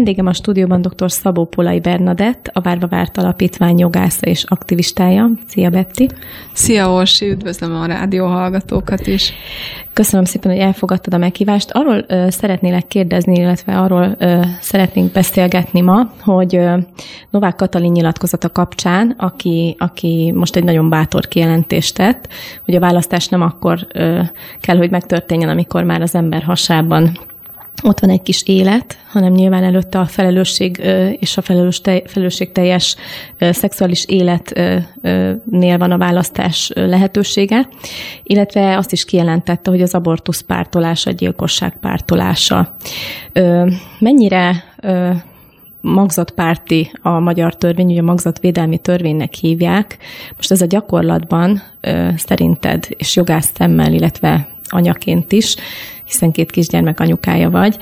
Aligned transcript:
Vendégem 0.00 0.26
a 0.26 0.32
stúdióban 0.32 0.82
dr. 0.82 1.10
Szabó 1.10 1.44
Polai 1.44 1.80
Bernadett, 1.80 2.50
a 2.52 2.60
Várva 2.60 2.86
Várt 2.86 3.16
Alapítvány 3.16 3.78
jogásza 3.78 4.26
és 4.26 4.44
aktivistája. 4.44 5.30
Szia, 5.46 5.70
Betty! 5.70 6.06
Szia, 6.52 6.92
Orsi! 6.92 7.30
Üdvözlöm 7.30 7.74
a 7.74 7.86
rádió 7.86 8.26
hallgatókat 8.26 9.06
is! 9.06 9.32
Köszönöm 9.92 10.24
szépen, 10.24 10.50
hogy 10.52 10.60
elfogadtad 10.60 11.14
a 11.14 11.18
meghívást. 11.18 11.70
Arról 11.70 12.04
ö, 12.08 12.26
szeretnélek 12.28 12.86
kérdezni, 12.86 13.38
illetve 13.38 13.78
arról 13.78 14.14
ö, 14.18 14.40
szeretnénk 14.60 15.12
beszélgetni 15.12 15.80
ma, 15.80 16.12
hogy 16.20 16.56
ö, 16.56 16.76
Novák 17.30 17.56
Katalin 17.56 17.92
nyilatkozata 17.92 18.48
kapcsán, 18.48 19.14
aki, 19.18 19.76
aki 19.78 20.32
most 20.34 20.56
egy 20.56 20.64
nagyon 20.64 20.88
bátor 20.88 21.28
kijelentést 21.28 21.94
tett, 21.94 22.28
hogy 22.64 22.74
a 22.74 22.80
választás 22.80 23.28
nem 23.28 23.42
akkor 23.42 23.86
ö, 23.92 24.20
kell, 24.60 24.76
hogy 24.76 24.90
megtörténjen, 24.90 25.48
amikor 25.48 25.84
már 25.84 26.02
az 26.02 26.14
ember 26.14 26.42
hasában 26.42 27.18
ott 27.82 28.00
van 28.00 28.10
egy 28.10 28.22
kis 28.22 28.42
élet, 28.46 28.98
hanem 29.08 29.32
nyilván 29.32 29.64
előtte 29.64 29.98
a 29.98 30.06
felelősség 30.06 30.76
és 31.18 31.36
a 31.36 31.42
felelős 31.42 31.80
te, 31.80 32.02
felelősségteljes 32.06 32.96
szexuális 33.38 34.04
életnél 34.04 35.78
van 35.78 35.90
a 35.90 35.98
választás 35.98 36.70
lehetősége, 36.74 37.68
illetve 38.22 38.76
azt 38.76 38.92
is 38.92 39.04
kijelentette, 39.04 39.70
hogy 39.70 39.82
az 39.82 39.94
abortusz 39.94 40.40
pártolása, 40.40 41.10
a 41.10 41.12
gyilkosság 41.12 41.76
pártolása. 41.80 42.76
Mennyire 43.98 44.64
magzatpárti 45.80 46.90
a 47.02 47.18
magyar 47.18 47.56
törvény, 47.56 47.90
ugye 47.90 48.00
a 48.00 48.04
magzatvédelmi 48.04 48.78
törvénynek 48.78 49.34
hívják. 49.34 49.96
Most 50.36 50.50
ez 50.50 50.60
a 50.60 50.66
gyakorlatban 50.66 51.62
szerinted 52.16 52.86
és 52.88 53.16
jogász 53.16 53.50
szemmel, 53.54 53.92
illetve 53.92 54.48
anyaként 54.68 55.32
is 55.32 55.56
hiszen 56.10 56.30
két 56.30 56.50
kisgyermek 56.50 57.00
anyukája 57.00 57.50
vagy, 57.50 57.76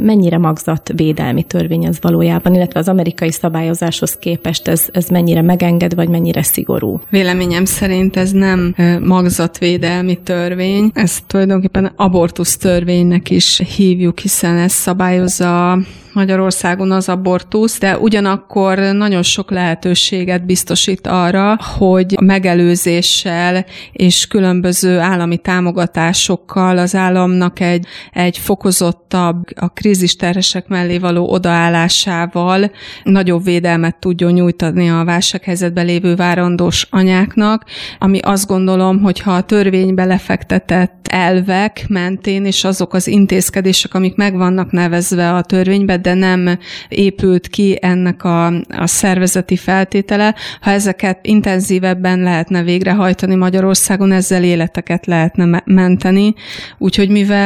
mennyire 0.00 0.38
magzatvédelmi 0.38 1.42
törvény 1.42 1.84
ez 1.84 1.96
valójában, 2.00 2.54
illetve 2.54 2.80
az 2.80 2.88
amerikai 2.88 3.30
szabályozáshoz 3.32 4.16
képest 4.16 4.68
ez, 4.68 4.86
ez 4.92 5.08
mennyire 5.08 5.42
megenged, 5.42 5.94
vagy 5.94 6.08
mennyire 6.08 6.42
szigorú? 6.42 7.00
Véleményem 7.10 7.64
szerint 7.64 8.16
ez 8.16 8.30
nem 8.30 8.74
magzatvédelmi 9.02 10.18
törvény, 10.22 10.90
ezt 10.94 11.24
tulajdonképpen 11.26 11.92
abortusz 11.96 12.56
törvénynek 12.56 13.30
is 13.30 13.62
hívjuk, 13.76 14.18
hiszen 14.18 14.56
ez 14.56 14.72
szabályozza 14.72 15.78
Magyarországon 16.12 16.90
az 16.90 17.08
abortusz, 17.08 17.78
de 17.78 17.98
ugyanakkor 17.98 18.78
nagyon 18.78 19.22
sok 19.22 19.50
lehetőséget 19.50 20.46
biztosít 20.46 21.06
arra, 21.06 21.58
hogy 21.78 22.20
megelőzéssel 22.20 23.64
és 23.92 24.26
különböző 24.26 24.98
állami 24.98 25.38
támogatásokkal 25.38 26.78
az 26.78 26.94
államnak 26.94 27.51
egy, 27.60 27.86
egy 28.12 28.38
fokozottabb, 28.38 29.44
a 29.54 29.68
krízisterhesek 29.68 30.68
mellé 30.68 30.98
való 30.98 31.30
odaállásával 31.30 32.70
nagyobb 33.02 33.44
védelmet 33.44 33.96
tudjon 33.96 34.32
nyújtani 34.32 34.90
a 34.90 35.04
válsághelyzetben 35.04 35.86
lévő 35.86 36.14
várandós 36.14 36.86
anyáknak, 36.90 37.64
ami 37.98 38.18
azt 38.18 38.46
gondolom, 38.46 39.00
hogy 39.00 39.20
ha 39.20 39.32
a 39.32 39.42
törvénybe 39.42 40.04
lefektetett 40.04 41.02
elvek 41.12 41.84
mentén 41.88 42.44
és 42.44 42.64
azok 42.64 42.94
az 42.94 43.06
intézkedések, 43.06 43.94
amik 43.94 44.14
meg 44.16 44.36
vannak 44.36 44.70
nevezve 44.70 45.34
a 45.34 45.42
törvénybe, 45.42 45.96
de 45.96 46.14
nem 46.14 46.58
épült 46.88 47.48
ki 47.48 47.78
ennek 47.80 48.24
a, 48.24 48.46
a 48.68 48.86
szervezeti 48.86 49.56
feltétele. 49.56 50.34
Ha 50.60 50.70
ezeket 50.70 51.26
intenzívebben 51.26 52.20
lehetne 52.20 52.62
végrehajtani 52.62 53.34
Magyarországon, 53.34 54.12
ezzel 54.12 54.44
életeket 54.44 55.06
lehetne 55.06 55.62
menteni. 55.64 56.34
Úgyhogy 56.78 57.08
mivel 57.08 57.41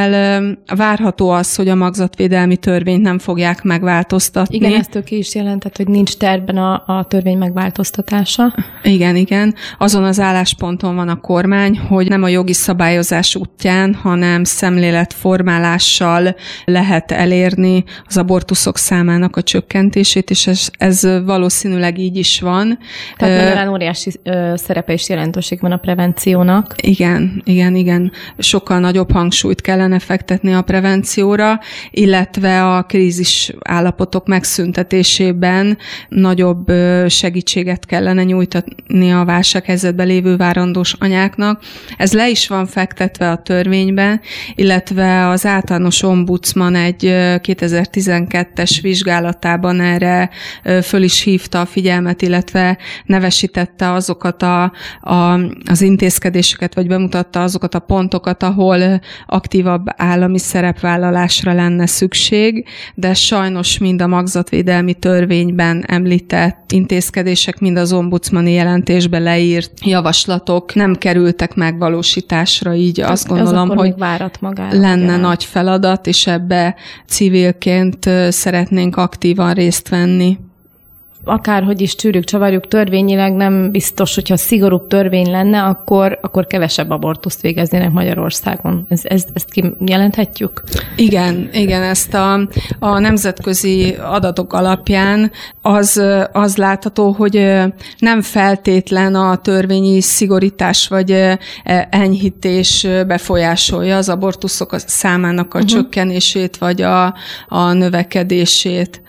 várható 0.76 1.30
az, 1.30 1.54
hogy 1.54 1.68
a 1.68 1.74
magzatvédelmi 1.74 2.56
törvényt 2.56 3.02
nem 3.02 3.18
fogják 3.18 3.62
megváltoztatni. 3.62 4.56
Igen, 4.56 4.72
ezt 4.72 5.04
ki 5.04 5.16
is 5.16 5.34
jelentett, 5.34 5.76
hogy 5.76 5.88
nincs 5.88 6.16
terben 6.16 6.56
a, 6.56 6.82
a 6.86 7.04
törvény 7.08 7.38
megváltoztatása. 7.38 8.54
Igen, 8.82 9.16
igen. 9.16 9.54
Azon 9.78 10.04
az 10.04 10.20
állásponton 10.20 10.94
van 10.94 11.08
a 11.08 11.20
kormány, 11.20 11.78
hogy 11.78 12.08
nem 12.08 12.22
a 12.22 12.28
jogi 12.28 12.52
szabályozás 12.52 13.34
útján, 13.36 13.94
hanem 13.94 14.44
szemléletformálással 14.44 16.34
lehet 16.64 17.12
elérni 17.12 17.84
az 18.06 18.16
abort 18.16 18.44
abortuszok 18.46 18.76
számának 18.76 19.36
a 19.36 19.42
csökkentését, 19.42 20.30
és 20.30 20.46
ez, 20.46 20.70
ez 20.78 21.24
valószínűleg 21.24 21.98
így 21.98 22.16
is 22.16 22.40
van. 22.40 22.78
Tehát 23.16 23.42
magyarán 23.42 23.68
óriási 23.68 24.10
szerepe 24.54 24.92
és 24.92 25.08
jelentőség 25.08 25.60
van 25.60 25.72
a 25.72 25.76
prevenciónak. 25.76 26.74
Igen, 26.76 27.42
igen, 27.44 27.74
igen. 27.74 28.12
Sokkal 28.38 28.78
nagyobb 28.78 29.12
hangsúlyt 29.12 29.60
kellene 29.76 29.98
fektetni 29.98 30.54
a 30.54 30.62
prevencióra, 30.62 31.60
illetve 31.90 32.74
a 32.74 32.82
krízis 32.82 33.52
állapotok 33.62 34.26
megszüntetésében 34.26 35.78
nagyobb 36.08 36.72
segítséget 37.08 37.86
kellene 37.86 38.24
nyújtani 38.24 39.12
a 39.12 39.24
válsághelyzetben 39.24 40.06
lévő 40.06 40.36
várandós 40.36 40.94
anyáknak. 40.98 41.62
Ez 41.96 42.12
le 42.12 42.28
is 42.28 42.48
van 42.48 42.66
fektetve 42.66 43.30
a 43.30 43.42
törvényben, 43.42 44.20
illetve 44.54 45.28
az 45.28 45.46
általános 45.46 46.02
ombudsman 46.02 46.74
egy 46.74 47.14
2012 47.40 48.46
2022-es 48.56 48.78
vizsgálatában 48.82 49.80
erre 49.80 50.30
föl 50.82 51.02
is 51.02 51.22
hívta 51.22 51.60
a 51.60 51.66
figyelmet, 51.66 52.22
illetve 52.22 52.78
nevesítette 53.04 53.92
azokat 53.92 54.42
a, 54.42 54.72
a, 55.00 55.40
az 55.66 55.80
intézkedéseket, 55.80 56.74
vagy 56.74 56.86
bemutatta 56.86 57.42
azokat 57.42 57.74
a 57.74 57.78
pontokat, 57.78 58.42
ahol 58.42 59.00
aktívabb 59.66 59.94
állami 59.96 60.38
szerepvállalásra 60.38 61.52
lenne 61.52 61.86
szükség, 61.86 62.66
de 62.94 63.14
sajnos 63.14 63.78
mind 63.78 64.02
a 64.02 64.06
magzatvédelmi 64.06 64.94
törvényben 64.94 65.84
említett 65.86 66.72
intézkedések, 66.72 67.58
mind 67.58 67.76
az 67.76 67.92
ombudsmani 67.92 68.52
jelentésbe 68.52 69.18
leírt 69.18 69.72
javaslatok 69.84 70.74
nem 70.74 70.94
kerültek 70.94 71.54
megvalósításra, 71.54 72.74
így 72.74 73.00
azt 73.00 73.30
Ez 73.30 73.36
gondolom, 73.36 73.68
hogy 73.68 73.94
várat 73.96 74.40
magára, 74.40 74.78
lenne 74.78 75.12
ugye? 75.12 75.16
nagy 75.16 75.44
feladat, 75.44 76.06
és 76.06 76.26
ebbe 76.26 76.74
civilként 77.06 78.10
szeretnénk 78.28 78.96
aktívan 78.96 79.52
részt 79.52 79.88
venni 79.88 80.38
akárhogy 81.26 81.80
is 81.80 81.94
csűrjük, 81.94 82.24
csavarjuk 82.24 82.68
törvényileg, 82.68 83.32
nem 83.32 83.70
biztos, 83.70 84.14
hogyha 84.14 84.36
szigorúbb 84.36 84.86
törvény 84.86 85.30
lenne, 85.30 85.62
akkor, 85.62 86.18
akkor 86.22 86.46
kevesebb 86.46 86.90
abortuszt 86.90 87.40
végeznének 87.40 87.92
Magyarországon. 87.92 88.86
Ez, 88.88 89.00
ez, 89.04 89.24
ezt 89.32 89.50
kijelenthetjük? 89.78 90.62
Igen, 90.96 91.48
igen, 91.52 91.82
ezt 91.82 92.14
a, 92.14 92.48
a 92.78 92.98
nemzetközi 92.98 93.96
adatok 94.02 94.52
alapján 94.52 95.30
az, 95.62 96.02
az 96.32 96.56
látható, 96.56 97.10
hogy 97.10 97.52
nem 97.98 98.22
feltétlen 98.22 99.14
a 99.14 99.36
törvényi 99.36 100.00
szigorítás 100.00 100.88
vagy 100.88 101.38
enyhítés 101.90 102.86
befolyásolja 103.06 103.96
az 103.96 104.08
abortuszok 104.08 104.74
számának 104.78 105.54
a 105.54 105.58
uh-huh. 105.58 105.72
csökkenését 105.72 106.56
vagy 106.56 106.82
a, 106.82 107.14
a 107.48 107.72
növekedését. 107.72 109.04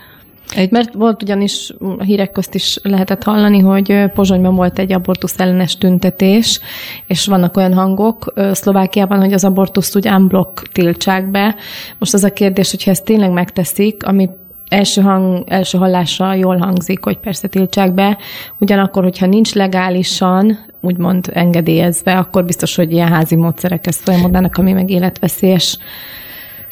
Egy... 0.56 0.72
Mert 0.72 0.94
volt 0.94 1.24
ugyanis, 1.24 1.74
a 1.98 2.04
hírek 2.04 2.32
közt 2.32 2.56
is 2.56 2.80
lehetett 2.84 3.24
hallani, 3.24 3.60
hogy 3.60 4.12
Pozsonyban 4.14 4.56
volt 4.56 4.80
egy 4.80 4.94
abortusz 4.94 5.40
ellenes 5.40 5.78
tüntetés, 5.78 6.60
és 7.08 7.26
vannak 7.26 7.58
olyan 7.58 7.74
hangok 7.74 8.34
Szlovákiában, 8.52 9.20
hogy 9.20 9.34
az 9.34 9.44
abortuszt 9.44 9.96
úgy 9.96 10.08
unblock 10.08 10.68
tiltsák 10.72 11.32
be. 11.32 11.56
Most 12.00 12.14
az 12.14 12.24
a 12.24 12.34
kérdés, 12.34 12.72
hogyha 12.72 12.92
ezt 12.92 13.06
tényleg 13.06 13.32
megteszik, 13.32 14.06
ami 14.06 14.30
első, 14.70 15.02
hang, 15.02 15.44
első 15.48 15.78
hallásra 15.78 16.34
jól 16.34 16.58
hangzik, 16.58 17.04
hogy 17.04 17.18
persze 17.18 17.48
tiltsák 17.48 17.94
be, 17.94 18.18
ugyanakkor, 18.60 19.04
hogyha 19.04 19.26
nincs 19.26 19.54
legálisan, 19.54 20.58
úgymond 20.82 21.30
engedélyezve, 21.34 22.18
akkor 22.18 22.46
biztos, 22.46 22.76
hogy 22.76 22.92
ilyen 22.92 23.08
házi 23.08 23.36
módszerek 23.36 23.88
ezt 23.88 24.02
folyamodnának, 24.02 24.56
ami 24.58 24.72
meg 24.72 24.90
életveszélyes 24.90 25.78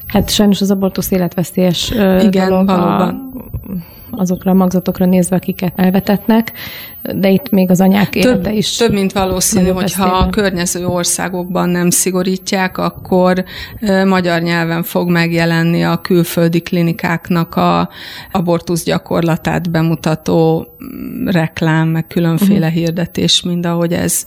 Hát 0.08 0.30
sajnos 0.30 0.62
az 0.62 0.72
abortusz 0.72 1.12
életveszélyes 1.12 1.90
Igen, 2.22 2.50
dolog 2.50 2.66
valóban. 2.66 3.34
Azokra 4.18 4.52
a 4.52 4.54
magzatokra 4.54 5.06
nézve, 5.06 5.36
akiket 5.36 5.74
elvetetnek, 5.76 6.52
de 7.16 7.30
itt 7.30 7.50
még 7.50 7.70
az 7.70 7.82
anyák 7.82 8.10
több, 8.10 8.48
is. 8.48 8.76
Több, 8.76 8.94
mint 8.94 9.12
valószínű, 9.12 9.70
hogy 9.70 9.94
ha 9.94 10.06
a 10.06 10.30
környező 10.30 10.86
országokban 10.86 11.70
nem 11.70 11.90
szigorítják, 11.90 12.78
akkor 12.78 13.44
magyar 14.06 14.42
nyelven 14.42 14.84
fog 14.84 15.10
megjelenni 15.10 15.84
a 15.84 16.02
külföldi 16.02 16.62
klinikáknak 16.62 17.56
a 17.56 17.90
abortusz 18.32 18.84
gyakorlatát 18.84 19.72
bemutató 19.72 20.68
mm, 20.84 21.28
reklám, 21.28 21.88
meg 21.88 22.08
különféle 22.08 22.68
uh-huh. 22.68 22.82
hirdetés, 22.82 23.42
mind 23.42 23.66
ahogy 23.66 23.94
ez 23.94 24.26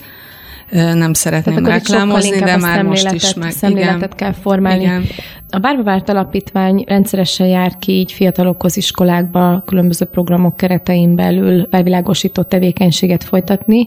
nem 0.71 1.13
szeretném 1.13 1.65
Tehát 1.65 1.71
reklámozni, 1.71 2.39
de 2.39 2.57
már 2.57 2.83
most 2.83 3.13
is 3.13 3.35
meg. 3.35 3.51
Szemléletet 3.51 3.97
igen. 3.97 4.17
kell 4.17 4.33
formálni. 4.33 4.83
Igen. 4.83 5.05
A 5.51 5.59
Bárba 5.59 5.83
Várt 5.83 6.09
Alapítvány 6.09 6.85
rendszeresen 6.87 7.47
jár 7.47 7.79
ki 7.79 7.93
így 7.93 8.13
fiatalokhoz 8.13 8.77
iskolákba, 8.77 9.63
különböző 9.67 10.05
programok 10.05 10.57
keretein 10.57 11.15
belül 11.15 11.69
felvilágosító 11.71 12.43
tevékenységet 12.43 13.25
folytatni. 13.25 13.87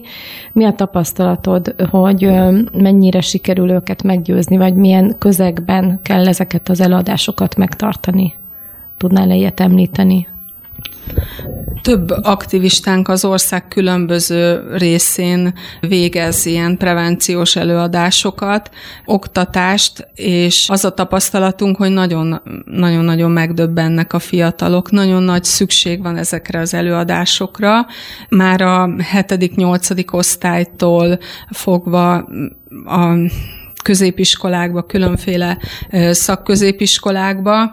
Mi 0.52 0.64
a 0.64 0.72
tapasztalatod, 0.72 1.74
hogy 1.90 2.30
mennyire 2.72 3.20
sikerül 3.20 3.70
őket 3.70 4.02
meggyőzni, 4.02 4.56
vagy 4.56 4.74
milyen 4.74 5.14
közegben 5.18 6.00
kell 6.02 6.28
ezeket 6.28 6.68
az 6.68 6.80
eladásokat 6.80 7.56
megtartani? 7.56 8.34
tudnál 9.02 9.30
ilyet 9.30 9.60
említeni? 9.60 10.26
Több 11.82 12.10
aktivistánk 12.22 13.08
az 13.08 13.24
ország 13.24 13.68
különböző 13.68 14.68
részén 14.76 15.54
végez 15.80 16.46
ilyen 16.46 16.76
prevenciós 16.76 17.56
előadásokat, 17.56 18.70
oktatást, 19.04 20.08
és 20.14 20.68
az 20.68 20.84
a 20.84 20.94
tapasztalatunk, 20.94 21.76
hogy 21.76 21.90
nagyon-nagyon 22.64 23.30
megdöbbennek 23.30 24.12
a 24.12 24.18
fiatalok. 24.18 24.90
Nagyon 24.90 25.22
nagy 25.22 25.44
szükség 25.44 26.02
van 26.02 26.16
ezekre 26.16 26.60
az 26.60 26.74
előadásokra. 26.74 27.86
Már 28.28 28.60
a 28.60 28.86
7.-8. 28.86 30.12
osztálytól 30.12 31.18
fogva 31.50 32.14
a 32.84 33.16
középiskolákba, 33.82 34.82
különféle 34.82 35.58
szakközépiskolákba, 36.10 37.72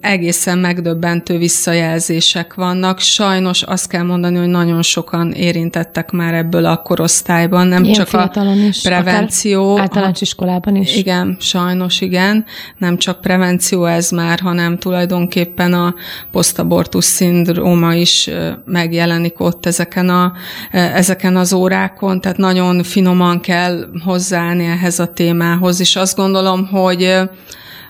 egészen 0.00 0.58
megdöbbentő 0.58 1.38
visszajelzések 1.38 2.54
vannak. 2.54 2.98
Sajnos 2.98 3.62
azt 3.62 3.88
kell 3.88 4.02
mondani, 4.02 4.36
hogy 4.36 4.48
nagyon 4.48 4.82
sokan 4.82 5.32
érintettek 5.32 6.10
már 6.10 6.34
ebből 6.34 6.64
a 6.64 6.76
korosztályban, 6.76 7.66
nem 7.66 7.84
Ilyen 7.84 7.94
csak 7.94 8.34
a 8.34 8.40
is, 8.68 8.82
prevenció. 8.82 9.78
Általános 9.78 10.20
iskolában 10.20 10.76
is. 10.76 10.96
Igen, 10.96 11.36
sajnos 11.40 12.00
igen. 12.00 12.44
Nem 12.78 12.96
csak 12.96 13.20
prevenció 13.20 13.84
ez 13.84 14.10
már, 14.10 14.40
hanem 14.40 14.78
tulajdonképpen 14.78 15.72
a 15.72 15.94
posztabortus 16.30 17.04
szindróma 17.04 17.94
is 17.94 18.30
megjelenik 18.64 19.40
ott 19.40 19.66
ezeken, 19.66 20.08
a, 20.08 20.32
ezeken 20.70 21.36
az 21.36 21.52
órákon, 21.52 22.20
tehát 22.20 22.36
nagyon 22.36 22.82
finoman 22.82 23.40
kell 23.40 23.84
hozzáállni 24.04 24.64
ehhez 24.64 24.98
a 24.98 25.06
témához, 25.06 25.80
és 25.80 25.96
azt 25.96 26.16
gondolom, 26.16 26.66
hogy 26.66 27.16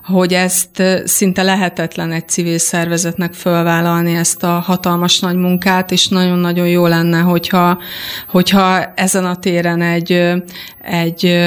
hogy 0.09 0.35
ezt 0.35 0.83
szinte 1.05 1.43
lehetetlen 1.43 2.13
egy 2.13 2.29
civil 2.29 2.59
szervezetnek 2.59 3.33
fölvállalni 3.33 4.15
ezt 4.15 4.43
a 4.43 4.59
hatalmas 4.59 5.19
nagy 5.19 5.37
munkát, 5.37 5.91
és 5.91 6.09
nagyon-nagyon 6.09 6.69
jó 6.69 6.87
lenne, 6.87 7.19
hogyha, 7.19 7.79
hogyha 8.29 8.93
ezen 8.95 9.25
a 9.25 9.37
téren 9.37 9.83
egy, 9.83 10.13
egy 10.83 11.39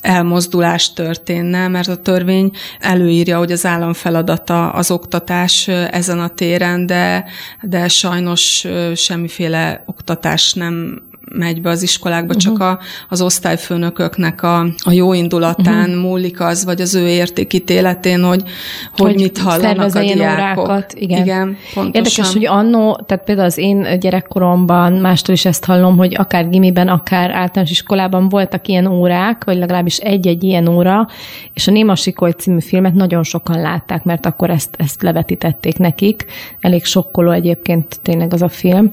elmozdulás 0.00 0.92
történne, 0.92 1.68
mert 1.68 1.88
a 1.88 1.96
törvény 1.96 2.50
előírja, 2.80 3.38
hogy 3.38 3.52
az 3.52 3.66
állam 3.66 3.92
feladata 3.92 4.70
az 4.70 4.90
oktatás 4.90 5.68
ezen 5.68 6.20
a 6.20 6.28
téren, 6.28 6.86
de, 6.86 7.24
de 7.62 7.88
sajnos 7.88 8.66
semmiféle 8.94 9.82
oktatás 9.86 10.52
nem 10.52 11.02
megy 11.38 11.62
be 11.62 11.70
az 11.70 11.82
iskolákba, 11.82 12.34
uh-huh. 12.34 12.42
csak 12.42 12.60
a, 12.60 12.78
az 13.08 13.20
osztályfőnököknek 13.20 14.42
a, 14.42 14.60
a 14.84 14.92
jó 14.92 15.12
indulatán 15.12 15.88
uh-huh. 15.88 16.02
múlik 16.02 16.40
az, 16.40 16.64
vagy 16.64 16.80
az 16.80 16.94
ő 16.94 17.08
értékítéletén, 17.08 18.22
hogy, 18.22 18.42
hogy, 18.42 19.06
hogy 19.06 19.14
mit 19.14 19.38
hallanak 19.38 19.94
a 19.94 20.00
diákok. 20.00 20.64
Órákat. 20.64 20.92
Igen. 20.96 21.22
Igen, 21.22 21.56
pontosan. 21.74 22.04
Érdekes, 22.04 22.32
hogy 22.32 22.46
annó, 22.46 23.00
tehát 23.06 23.24
például 23.24 23.46
az 23.46 23.58
én 23.58 23.98
gyerekkoromban 24.00 24.92
mástól 24.92 25.34
is 25.34 25.44
ezt 25.44 25.64
hallom, 25.64 25.96
hogy 25.96 26.14
akár 26.14 26.48
gimiben, 26.48 26.88
akár 26.88 27.30
általános 27.30 27.70
iskolában 27.70 28.28
voltak 28.28 28.68
ilyen 28.68 28.86
órák, 28.86 29.44
vagy 29.44 29.56
legalábbis 29.56 29.96
egy-egy 29.96 30.44
ilyen 30.44 30.68
óra, 30.68 31.08
és 31.54 31.66
a 31.66 31.70
Néma 31.70 31.94
Sikoly 31.94 32.30
című 32.30 32.60
filmet 32.60 32.94
nagyon 32.94 33.22
sokan 33.22 33.60
látták, 33.60 34.04
mert 34.04 34.26
akkor 34.26 34.50
ezt, 34.50 34.74
ezt 34.78 35.02
levetítették 35.02 35.78
nekik. 35.78 36.24
Elég 36.60 36.84
sokkoló 36.84 37.30
egyébként 37.30 37.98
tényleg 38.02 38.32
az 38.32 38.42
a 38.42 38.48
film. 38.48 38.92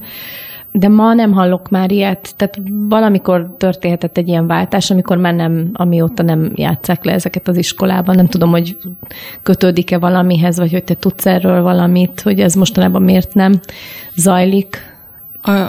De 0.71 0.87
ma 0.87 1.13
nem 1.13 1.31
hallok 1.31 1.69
már 1.69 1.91
ilyet, 1.91 2.33
tehát 2.35 2.61
valamikor 2.89 3.55
történhetett 3.57 4.17
egy 4.17 4.27
ilyen 4.27 4.47
váltás, 4.47 4.91
amikor 4.91 5.17
már 5.17 5.33
nem, 5.33 5.69
amióta 5.73 6.23
nem 6.23 6.51
játszák 6.55 7.03
le 7.03 7.11
ezeket 7.11 7.47
az 7.47 7.57
iskolában. 7.57 8.15
Nem 8.15 8.27
tudom, 8.27 8.49
hogy 8.49 8.77
kötődik-e 9.43 9.97
valamihez, 9.97 10.57
vagy 10.57 10.71
hogy 10.71 10.83
te 10.83 10.93
tudsz 10.93 11.25
erről 11.25 11.61
valamit, 11.61 12.21
hogy 12.21 12.39
ez 12.39 12.53
mostanában 12.55 13.01
miért 13.01 13.33
nem 13.33 13.59
zajlik 14.15 14.90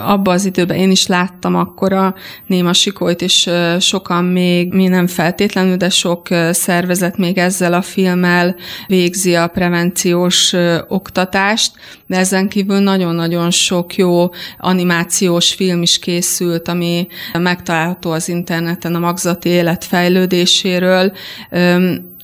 abba 0.05 0.31
az 0.31 0.45
időben 0.45 0.77
én 0.77 0.91
is 0.91 1.07
láttam 1.07 1.55
akkor 1.55 1.93
a 1.93 2.15
Néma 2.47 2.73
Sikolyt, 2.73 3.21
és 3.21 3.49
sokan 3.79 4.23
még, 4.23 4.73
mi 4.73 4.87
nem 4.87 5.07
feltétlenül, 5.07 5.75
de 5.75 5.89
sok 5.89 6.27
szervezet 6.51 7.17
még 7.17 7.37
ezzel 7.37 7.73
a 7.73 7.81
filmmel 7.81 8.55
végzi 8.87 9.35
a 9.35 9.47
prevenciós 9.47 10.53
oktatást, 10.87 11.71
de 12.07 12.17
ezen 12.17 12.49
kívül 12.49 12.79
nagyon-nagyon 12.79 13.51
sok 13.51 13.95
jó 13.95 14.29
animációs 14.57 15.53
film 15.53 15.81
is 15.81 15.99
készült, 15.99 16.67
ami 16.67 17.07
megtalálható 17.33 18.11
az 18.11 18.29
interneten 18.29 18.95
a 18.95 18.99
magzati 18.99 19.49
élet 19.49 19.83
fejlődéséről 19.83 21.13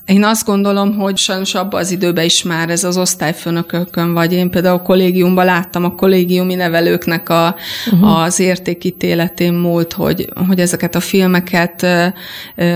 én 0.10 0.24
azt 0.24 0.46
gondolom, 0.46 0.98
hogy 0.98 1.18
sajnos 1.18 1.56
abban 1.56 1.80
az 1.80 1.92
időben 1.92 2.26
is 2.26 2.44
már 2.44 2.70
ez 2.70 2.84
az 2.84 2.98
osztályfőnökökön 2.98 4.14
vagy. 4.14 4.34
Én 4.34 4.50
például 4.50 4.78
a 4.78 4.82
kollégiumban 4.82 5.46
láttam 5.46 5.84
a 5.84 5.96
kollégiumi 5.96 6.56
nevelőknek 6.56 7.30
a, 7.30 7.56
uh-huh. 7.92 8.22
az 8.22 8.40
értékítéletén 8.40 9.54
múlt, 9.54 9.94
hogy, 9.94 10.30
hogy 10.48 10.60
ezeket 10.60 10.96
a 10.96 11.00
filmeket 11.00 11.86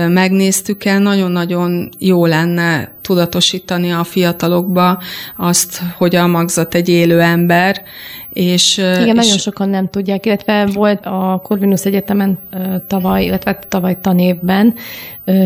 megnéztük 0.08 0.84
el. 0.84 0.98
Nagyon-nagyon 0.98 1.88
jó 1.98 2.26
lenne 2.26 2.93
tudatosítani 3.06 3.92
a 3.92 4.04
fiatalokba 4.04 4.98
azt, 5.36 5.80
hogy 5.96 6.16
a 6.16 6.26
magzat 6.26 6.74
egy 6.74 6.88
élő 6.88 7.20
ember, 7.20 7.82
és, 8.32 8.78
Igen, 8.78 9.06
és... 9.06 9.14
nagyon 9.14 9.38
sokan 9.38 9.68
nem 9.68 9.88
tudják, 9.88 10.26
illetve 10.26 10.66
volt 10.66 11.06
a 11.06 11.40
Corvinus 11.42 11.84
Egyetemen 11.84 12.38
tavaly, 12.86 13.24
illetve 13.24 13.58
tavaly 13.68 13.96
tanévben 14.00 14.74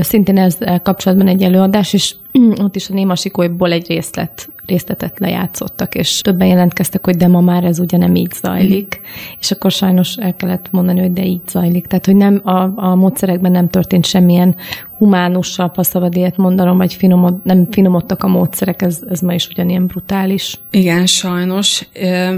szintén 0.01 0.39
ezzel 0.39 0.81
kapcsolatban 0.81 1.29
egy 1.29 1.43
előadás, 1.43 1.93
és 1.93 2.15
ott 2.61 2.77
is 2.77 2.91
a 2.91 2.95
Néma 2.95 3.17
Sikolyból 3.17 3.73
egy 3.73 3.87
részlet 3.87 4.49
részletet 4.69 5.19
lejátszottak, 5.19 5.95
és 5.95 6.21
többen 6.21 6.47
jelentkeztek, 6.49 7.05
hogy 7.05 7.17
de 7.17 7.29
ma 7.29 7.41
már 7.41 7.65
ez 7.65 7.79
ugye 7.79 7.97
nem 7.97 8.15
így 8.15 8.33
zajlik, 8.33 9.01
mm. 9.01 9.37
és 9.41 9.51
akkor 9.51 9.71
sajnos 9.71 10.17
el 10.17 10.37
kellett 10.37 10.67
mondani, 10.71 11.01
hogy 11.01 11.13
de 11.13 11.25
így 11.25 11.41
zajlik. 11.49 11.87
Tehát, 11.87 12.07
hogy 12.07 12.17
nem 12.17 12.41
a, 12.45 12.73
a 12.77 12.95
módszerekben 12.95 13.53
nem 13.53 13.69
történt 13.69 14.07
semmilyen 14.07 14.57
humánusabb, 14.97 15.75
ha 15.75 15.83
szabad 15.83 16.17
ilyet 16.17 16.37
mondanom, 16.37 16.77
vagy 16.77 16.95
finomod, 16.95 17.35
nem 17.43 17.67
finomodtak 17.71 18.23
a 18.23 18.29
módszerek, 18.29 18.83
ez, 18.83 18.99
ez 19.11 19.21
ma 19.21 19.35
is 19.35 19.49
ugyanilyen 19.49 19.87
brutális. 19.87 20.59
Igen, 20.71 21.07
sajnos, 21.07 21.89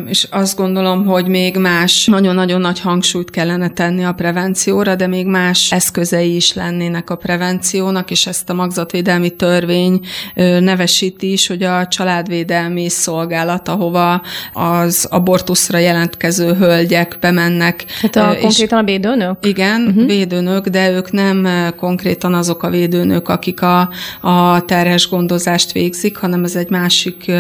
és 0.07 0.29
azt 0.31 0.57
gondolom, 0.57 1.07
hogy 1.07 1.27
még 1.27 1.57
más 1.57 2.07
nagyon-nagyon 2.07 2.61
nagy 2.61 2.81
hangsúlyt 2.81 3.31
kellene 3.31 3.69
tenni 3.69 4.05
a 4.05 4.13
prevencióra, 4.13 4.95
de 4.95 5.07
még 5.07 5.27
más 5.27 5.73
eszközei 5.73 6.35
is 6.35 6.55
lennének 6.55 7.11
a 7.11 7.17
prevenciónak, 7.17 8.11
és 8.11 8.27
ezt 8.27 8.51
a 8.51 8.55
magzatvédelmi 8.55 9.31
törvény 9.31 9.90
nevesíti 10.61 11.33
is, 11.33 11.47
hogy 11.47 11.63
a 11.63 11.87
családvédelmi 11.87 12.89
szolgálat, 12.89 13.69
ahova 13.69 14.23
az 14.53 15.07
abortuszra 15.11 15.79
jelentkező 15.79 16.55
hölgyek 16.55 17.17
bemennek. 17.21 17.85
Hát 18.01 18.17
a, 18.17 18.33
és 18.33 18.41
konkrétan 18.41 18.79
a 18.79 18.85
védőnök? 18.85 19.47
Igen, 19.47 19.83
uh-huh. 19.87 20.07
védőnök, 20.07 20.69
de 20.69 20.91
ők 20.91 21.11
nem 21.11 21.49
konkrétan 21.77 22.35
az 22.35 22.49
azok 22.51 22.63
a 22.63 22.71
védőnők, 22.71 23.29
akik 23.29 23.63
a, 23.63 23.91
a 24.21 24.65
terhes 24.65 25.09
gondozást 25.09 25.73
végzik, 25.73 26.17
hanem 26.17 26.45
ez 26.45 26.57
egy 26.57 26.71
másik 26.71 27.33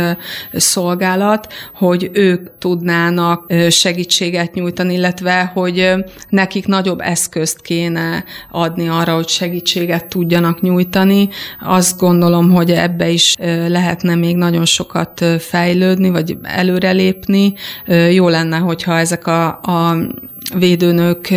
szolgálat, 0.53 1.53
hogy 1.75 2.11
ők 2.13 2.59
tudnának 2.59 3.53
segítséget 3.69 4.55
nyújtani, 4.55 4.95
illetve 4.95 5.51
hogy 5.55 5.93
nekik 6.29 6.67
nagyobb 6.67 7.01
eszközt 7.01 7.61
kéne 7.61 8.25
adni 8.51 8.89
arra, 8.89 9.15
hogy 9.15 9.29
segítséget 9.29 10.05
tudjanak 10.05 10.61
nyújtani. 10.61 11.29
Azt 11.61 11.99
gondolom, 11.99 12.30
hogy 12.39 12.71
ebbe 12.71 13.09
is 13.09 13.37
lehetne 13.69 14.15
még 14.15 14.37
nagyon 14.37 14.65
sokat 14.65 15.25
fejlődni, 15.39 16.11
vagy 16.11 16.39
előrelépni. 16.43 17.55
Jó 18.13 18.29
lenne, 18.29 18.57
hogyha 18.57 18.99
ezek 18.99 19.27
a, 19.27 19.47
a 19.49 19.97
védőnők 20.59 21.35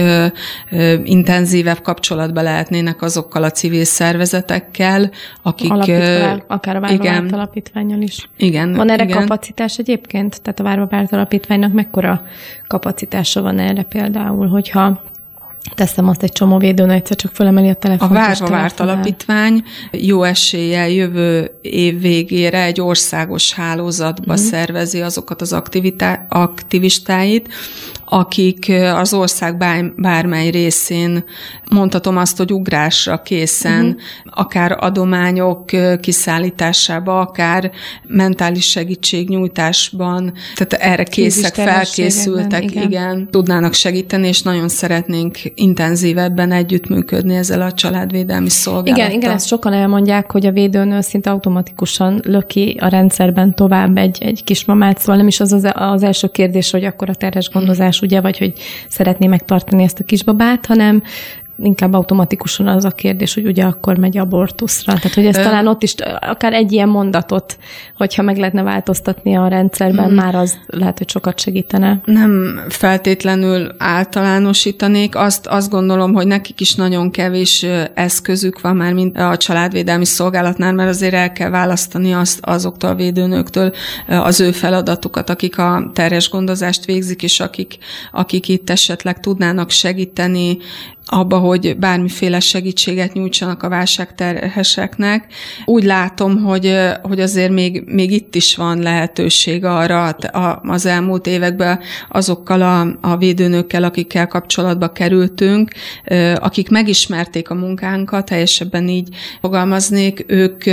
intenzívebb 1.03 1.81
kapcsolatba 1.81 2.41
lehetnének 2.41 3.01
azokkal 3.01 3.43
a 3.43 3.51
civil 3.51 3.83
szervezetekkel, 3.83 5.11
akik... 5.41 5.71
akár 5.71 6.75
a 6.75 6.79
Várva 6.79 7.35
alapítványal 7.35 8.01
is. 8.01 8.29
Igen. 8.37 8.73
Van 8.73 8.89
erre 8.89 9.03
igen. 9.03 9.19
kapacitás 9.19 9.77
egyébként? 9.77 10.41
Tehát 10.41 10.59
a 10.59 10.63
Várva 10.63 11.07
alapítványnak 11.09 11.73
mekkora 11.73 12.21
kapacitása 12.67 13.41
van 13.41 13.59
erre 13.59 13.83
például, 13.83 14.47
hogyha 14.47 15.01
Teszem 15.75 16.07
azt 16.07 16.23
egy 16.23 16.31
csomó 16.31 16.57
védőn, 16.57 16.89
egyszer 16.89 17.15
csak 17.15 17.31
fölemeli 17.33 17.69
a 17.69 17.73
telefont. 17.73 18.11
A 18.11 18.13
Várva 18.13 18.47
Várt 18.47 18.79
Alapítvány 18.79 19.63
jó 19.91 20.23
eséllyel 20.23 20.89
jövő 20.89 21.51
év 21.61 22.01
végére 22.01 22.63
egy 22.63 22.81
országos 22.81 23.53
hálózatba 23.53 24.33
mm. 24.33 24.35
szervezi 24.35 25.01
azokat 25.01 25.41
az 25.41 25.61
aktivistáit, 26.29 27.49
akik 28.05 28.71
az 28.95 29.13
ország 29.13 29.57
bármely 29.95 30.49
részén 30.49 31.23
mondhatom 31.69 32.17
azt, 32.17 32.37
hogy 32.37 32.53
ugrásra 32.53 33.21
készen, 33.21 33.85
uh-huh. 33.85 34.01
akár 34.25 34.77
adományok 34.79 35.65
kiszállításába, 36.01 37.19
akár 37.19 37.71
mentális 38.07 38.69
segítségnyújtásban, 38.69 40.33
tehát 40.55 40.85
erre 40.85 41.03
készek, 41.03 41.53
felkészültek, 41.53 42.63
igen. 42.63 42.83
igen, 42.83 43.27
tudnának 43.31 43.73
segíteni, 43.73 44.27
és 44.27 44.41
nagyon 44.41 44.69
szeretnénk 44.69 45.37
intenzívebben 45.55 46.51
együttműködni 46.51 47.35
ezzel 47.35 47.61
a 47.61 47.71
családvédelmi 47.71 48.49
szolgálattal. 48.49 49.05
Igen, 49.05 49.11
igen, 49.11 49.31
ezt 49.31 49.47
sokan 49.47 49.73
elmondják, 49.73 50.31
hogy 50.31 50.45
a 50.45 50.51
védőnő 50.51 51.01
szinte 51.01 51.29
automatikusan 51.29 52.21
löki 52.25 52.77
a 52.81 52.87
rendszerben 52.87 53.55
tovább 53.55 53.97
egy, 53.97 54.17
egy 54.21 54.43
kismamát, 54.43 54.99
szóval 54.99 55.15
nem 55.15 55.27
is 55.27 55.39
az, 55.39 55.51
az 55.51 55.71
az 55.73 56.03
első 56.03 56.27
kérdés, 56.27 56.71
hogy 56.71 56.83
akkor 56.83 57.09
a 57.09 57.15
terhes 57.15 57.49
gondozás, 57.49 58.01
ugye, 58.01 58.21
vagy 58.21 58.37
hogy 58.37 58.53
szeretné 58.87 59.27
megtartani 59.27 59.83
ezt 59.83 59.99
a 59.99 60.03
kisbabát, 60.03 60.65
hanem 60.65 61.03
inkább 61.65 61.93
automatikusan 61.93 62.67
az 62.67 62.85
a 62.85 62.91
kérdés, 62.91 63.33
hogy 63.33 63.45
ugye 63.45 63.63
akkor 63.63 63.97
megy 63.97 64.17
abortuszra. 64.17 64.93
Tehát, 64.93 65.13
hogy 65.13 65.25
ez 65.25 65.37
Ö... 65.37 65.43
talán 65.43 65.67
ott 65.67 65.83
is 65.83 65.95
akár 66.19 66.53
egy 66.53 66.71
ilyen 66.71 66.89
mondatot, 66.89 67.57
hogyha 67.97 68.21
meg 68.21 68.37
lehetne 68.37 68.63
változtatni 68.63 69.35
a 69.35 69.47
rendszerben, 69.47 70.05
hmm. 70.05 70.15
már 70.15 70.35
az 70.35 70.57
lehet, 70.67 70.97
hogy 70.97 71.09
sokat 71.09 71.39
segítene. 71.39 72.01
Nem 72.05 72.61
feltétlenül 72.69 73.75
általánosítanék. 73.77 75.15
Azt, 75.15 75.47
azt 75.47 75.69
gondolom, 75.69 76.13
hogy 76.13 76.27
nekik 76.27 76.59
is 76.59 76.75
nagyon 76.75 77.11
kevés 77.11 77.65
eszközük 77.93 78.61
van 78.61 78.75
már, 78.75 78.93
mint 78.93 79.17
a 79.17 79.37
családvédelmi 79.37 80.05
szolgálatnál, 80.05 80.73
mert 80.73 80.89
azért 80.89 81.13
el 81.13 81.31
kell 81.31 81.49
választani 81.49 82.13
azt 82.13 82.39
azoktól 82.41 82.89
a 82.89 82.95
védőnöktől 82.95 83.73
az 84.07 84.39
ő 84.39 84.51
feladatukat, 84.51 85.29
akik 85.29 85.57
a 85.57 85.91
terhes 85.93 86.29
gondozást 86.29 86.85
végzik, 86.85 87.23
és 87.23 87.39
akik, 87.39 87.77
akik 88.11 88.47
itt 88.47 88.69
esetleg 88.69 89.19
tudnának 89.19 89.69
segíteni, 89.69 90.57
abba, 91.05 91.37
hogy 91.37 91.77
bármiféle 91.77 92.39
segítséget 92.39 93.13
nyújtsanak 93.13 93.63
a 93.63 93.69
válságterheseknek. 93.69 95.33
Úgy 95.65 95.83
látom, 95.83 96.43
hogy, 96.43 96.77
hogy 97.01 97.19
azért 97.19 97.51
még, 97.51 97.83
még 97.85 98.11
itt 98.11 98.35
is 98.35 98.55
van 98.55 98.79
lehetőség 98.79 99.65
arra 99.65 100.15
az 100.61 100.85
elmúlt 100.85 101.27
években 101.27 101.79
azokkal 102.09 102.61
a, 102.61 103.07
a 103.11 103.17
védőnökkel, 103.17 103.83
akikkel 103.83 104.27
kapcsolatba 104.27 104.91
kerültünk, 104.91 105.71
akik 106.35 106.69
megismerték 106.69 107.49
a 107.49 107.55
munkánkat, 107.55 108.29
helyesebben 108.29 108.87
így 108.87 109.07
fogalmaznék, 109.41 110.25
ők 110.27 110.63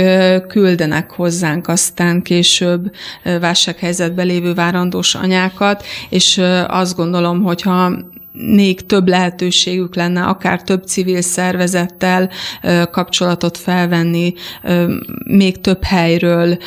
küldenek 0.47 1.11
hozzánk 1.11 1.67
aztán 1.67 2.21
később 2.21 2.91
válsághelyzetben 3.39 4.25
lévő 4.25 4.53
várandós 4.53 5.15
anyákat, 5.15 5.85
és 6.09 6.41
azt 6.67 6.95
gondolom, 6.95 7.43
hogyha 7.43 7.93
még 8.33 8.85
több 8.85 9.07
lehetőségük 9.07 9.95
lenne, 9.95 10.23
akár 10.23 10.63
több 10.63 10.83
civil 10.83 11.21
szervezettel 11.21 12.29
kapcsolatot 12.91 13.57
felvenni, 13.57 14.33
még 15.25 15.61
több 15.61 15.83
helyről 15.83 16.57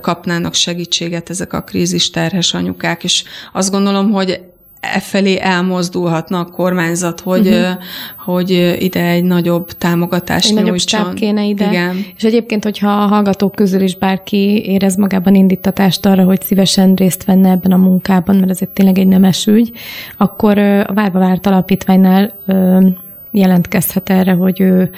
kapnának 0.00 0.54
segítséget 0.54 1.30
ezek 1.30 1.52
a 1.52 1.62
krízis 1.62 2.10
terhes 2.10 2.54
anyukák, 2.54 3.04
és 3.04 3.24
azt 3.52 3.70
gondolom, 3.70 4.10
hogy 4.10 4.40
e 4.80 5.00
felé 5.00 5.38
elmozdulhatna 5.40 6.38
a 6.38 6.44
kormányzat, 6.44 7.20
hogy, 7.20 7.46
uh-huh. 7.46 7.82
hogy 8.18 8.76
ide 8.78 9.04
egy 9.04 9.24
nagyobb 9.24 9.70
támogatást 9.72 10.48
egy. 10.48 10.54
Nagyobb 10.54 11.14
kéne 11.14 11.44
ide. 11.44 11.66
Igen. 11.66 12.04
És 12.16 12.22
egyébként, 12.22 12.64
hogyha 12.64 12.90
a 12.90 13.06
hallgatók 13.06 13.54
közül 13.54 13.80
is 13.80 13.96
bárki 13.96 14.62
érez 14.64 14.96
magában 14.96 15.34
indítatást 15.34 16.06
arra, 16.06 16.24
hogy 16.24 16.42
szívesen 16.42 16.94
részt 16.94 17.24
venne 17.24 17.50
ebben 17.50 17.72
a 17.72 17.76
munkában, 17.76 18.36
mert 18.36 18.50
ez 18.50 18.58
egy 18.60 18.68
tényleg 18.68 18.98
egy 18.98 19.08
nemes 19.08 19.46
ügy, 19.46 19.72
akkor 20.16 20.58
a 20.58 20.92
Várva 20.94 21.18
Várt 21.18 21.46
Alapítványnál 21.46 22.32
jelentkezhet 23.30 24.10
erre, 24.10 24.32
hogy 24.32 24.60
ő 24.60 24.90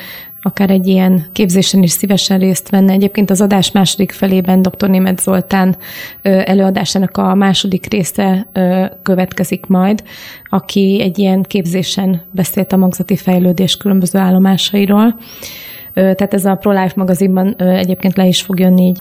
akár 0.44 0.70
egy 0.70 0.86
ilyen 0.86 1.26
képzésen 1.32 1.82
is 1.82 1.90
szívesen 1.90 2.38
részt 2.38 2.68
venne. 2.68 2.92
Egyébként 2.92 3.30
az 3.30 3.40
adás 3.40 3.70
második 3.70 4.12
felében 4.12 4.62
dr. 4.62 4.88
Német 4.88 5.20
Zoltán 5.20 5.76
előadásának 6.22 7.16
a 7.16 7.34
második 7.34 7.86
része 7.90 8.46
következik 9.02 9.66
majd, 9.66 10.02
aki 10.48 11.00
egy 11.02 11.18
ilyen 11.18 11.42
képzésen 11.42 12.22
beszélt 12.30 12.72
a 12.72 12.76
magzati 12.76 13.16
fejlődés 13.16 13.76
különböző 13.76 14.18
állomásairól. 14.18 15.16
Tehát 15.94 16.34
ez 16.34 16.44
a 16.44 16.54
ProLife 16.54 16.92
magazinban 16.96 17.54
egyébként 17.56 18.16
le 18.16 18.26
is 18.26 18.42
fog 18.42 18.58
jönni 18.58 18.82
így 18.82 18.98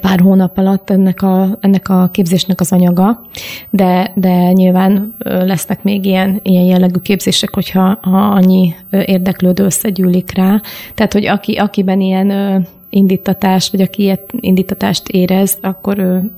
pár 0.00 0.20
hónap 0.20 0.58
alatt 0.58 0.90
ennek 0.90 1.22
a, 1.22 1.58
ennek 1.60 1.88
a 1.88 2.08
képzésnek 2.12 2.60
az 2.60 2.72
anyaga, 2.72 3.22
de, 3.70 4.12
de 4.14 4.52
nyilván 4.52 5.14
lesznek 5.18 5.82
még 5.82 6.04
ilyen, 6.04 6.40
ilyen 6.42 6.64
jellegű 6.64 6.98
képzések, 6.98 7.54
hogyha 7.54 7.98
ha 8.02 8.18
annyi 8.18 8.74
érdeklődő 8.90 9.64
összegyűlik 9.64 10.32
rá. 10.34 10.60
Tehát, 10.94 11.12
hogy 11.12 11.26
aki, 11.26 11.54
akiben 11.54 12.00
ilyen 12.00 12.66
indítatás, 12.90 13.70
vagy 13.70 13.80
aki 13.80 14.02
ilyet 14.02 14.32
indítatást 14.40 15.08
érez, 15.08 15.58
akkor 15.60 15.98
ő 15.98 16.30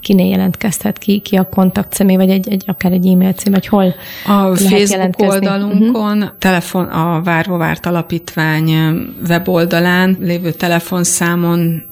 kinél 0.00 0.30
jelentkezhet 0.30 0.98
ki, 0.98 1.18
ki 1.18 1.36
a 1.36 1.48
kontakt 1.48 1.92
személy, 1.92 2.16
vagy 2.16 2.30
egy, 2.30 2.48
egy, 2.48 2.64
akár 2.66 2.92
egy 2.92 3.06
e-mail 3.06 3.32
cím, 3.32 3.52
vagy 3.52 3.66
hol 3.66 3.94
A 4.26 4.56
Facebook 4.56 5.18
oldalunkon, 5.18 6.16
uh-huh. 6.16 6.38
telefon, 6.38 6.84
a 6.84 7.22
Várva 7.22 7.56
Várt 7.56 7.86
Alapítvány 7.86 8.70
weboldalán 9.28 10.16
lévő 10.20 10.52
telefonszámon, 10.52 11.82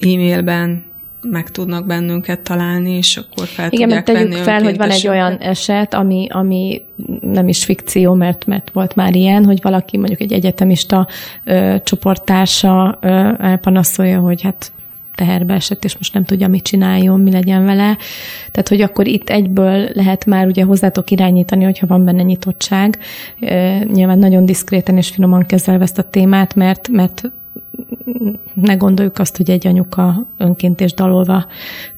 e-mailben 0.00 0.82
meg 1.30 1.50
tudnak 1.50 1.86
bennünket 1.86 2.40
találni, 2.40 2.96
és 2.96 3.16
akkor 3.16 3.46
fel 3.46 3.70
Igen, 3.70 3.88
tudják 3.88 4.04
tegyük 4.04 4.32
venni 4.32 4.42
fel, 4.42 4.62
hogy 4.62 4.76
van 4.76 4.90
egy 4.90 5.08
olyan 5.08 5.36
eset, 5.36 5.94
ami, 5.94 6.26
ami 6.30 6.82
nem 7.20 7.48
is 7.48 7.64
fikció, 7.64 8.14
mert, 8.14 8.46
mert 8.46 8.70
volt 8.72 8.94
már 8.94 9.14
ilyen, 9.14 9.44
hogy 9.44 9.62
valaki, 9.62 9.96
mondjuk 9.96 10.20
egy 10.20 10.32
egyetemista 10.32 11.08
ö, 11.44 11.74
csoporttársa 11.84 12.98
ö, 13.00 13.08
elpanaszolja, 13.38 14.20
hogy 14.20 14.42
hát 14.42 14.72
teherbe 15.14 15.54
esett, 15.54 15.84
és 15.84 15.96
most 15.96 16.14
nem 16.14 16.24
tudja, 16.24 16.48
mit 16.48 16.62
csináljon, 16.62 17.20
mi 17.20 17.30
legyen 17.30 17.64
vele. 17.64 17.96
Tehát, 18.50 18.68
hogy 18.68 18.80
akkor 18.80 19.06
itt 19.06 19.30
egyből 19.30 19.88
lehet 19.92 20.26
már 20.26 20.46
ugye 20.46 20.64
hozzátok 20.64 21.10
irányítani, 21.10 21.64
hogyha 21.64 21.86
van 21.86 22.04
benne 22.04 22.22
nyitottság. 22.22 22.98
Nyilván 23.92 24.18
nagyon 24.18 24.46
diszkréten 24.46 24.96
és 24.96 25.08
finoman 25.08 25.46
kezelve 25.46 25.84
ezt 25.84 25.98
a 25.98 26.10
témát, 26.10 26.54
mert, 26.54 26.88
mert 26.88 27.30
ne 28.54 28.74
gondoljuk 28.74 29.18
azt, 29.18 29.36
hogy 29.36 29.50
egy 29.50 29.66
anyuka 29.66 30.26
önként 30.38 30.80
és 30.80 30.94
dalolva 30.94 31.46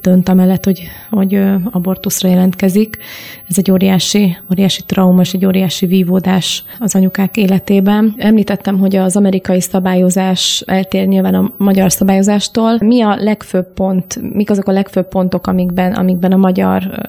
dönt 0.00 0.28
amellett, 0.28 0.64
hogy, 0.64 0.88
hogy 1.10 1.42
abortuszra 1.70 2.28
jelentkezik. 2.28 2.98
Ez 3.48 3.58
egy 3.58 3.70
óriási, 3.70 4.36
óriási 4.52 4.82
trauma 4.86 5.20
és 5.20 5.32
egy 5.32 5.46
óriási 5.46 5.86
vívódás 5.86 6.64
az 6.78 6.94
anyukák 6.94 7.36
életében. 7.36 8.14
Említettem, 8.16 8.78
hogy 8.78 8.96
az 8.96 9.16
amerikai 9.16 9.60
szabályozás 9.60 10.62
eltér 10.66 11.06
nyilván 11.06 11.34
a 11.34 11.52
magyar 11.56 11.92
szabályozástól. 11.92 12.76
Mi 12.80 13.02
a 13.02 13.16
legfőbb 13.16 13.72
pont, 13.74 14.32
mik 14.32 14.50
azok 14.50 14.68
a 14.68 14.72
legfőbb 14.72 15.08
pontok, 15.08 15.46
amikben, 15.46 15.92
amikben 15.92 16.32
a 16.32 16.36
magyar 16.36 17.00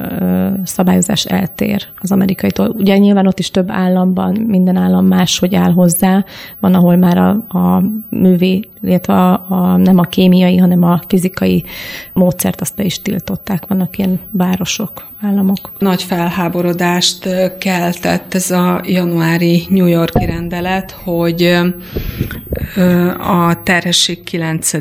szabályozás 0.63 1.25
eltér 1.25 1.87
az 2.01 2.11
amerikaitól? 2.11 2.69
Ugye 2.77 2.97
nyilván 2.97 3.27
ott 3.27 3.39
is 3.39 3.51
több 3.51 3.69
államban, 3.71 4.45
minden 4.47 4.75
állam 4.75 5.05
máshogy 5.05 5.55
áll 5.55 5.71
hozzá. 5.71 6.25
Van, 6.59 6.73
ahol 6.73 6.95
már 6.95 7.17
a, 7.17 7.57
a 7.57 7.83
művé, 8.09 8.64
illetve 8.81 9.13
a, 9.13 9.45
a, 9.49 9.77
nem 9.77 9.97
a 9.97 10.03
kémiai, 10.03 10.57
hanem 10.57 10.83
a 10.83 11.01
fizikai 11.07 11.63
módszert 12.13 12.61
azt 12.61 12.75
be 12.75 12.83
is 12.83 13.01
tiltották. 13.01 13.65
Vannak 13.67 13.97
ilyen 13.97 14.19
városok, 14.31 15.05
államok. 15.21 15.71
Nagy 15.79 16.03
felháborodást 16.03 17.29
keltett 17.59 18.33
ez 18.33 18.51
a 18.51 18.81
januári 18.85 19.63
New 19.69 19.85
Yorki 19.85 20.25
rendelet, 20.25 20.91
hogy 20.91 21.57
a 23.19 23.63
terhesség 23.63 24.23
9. 24.23 24.71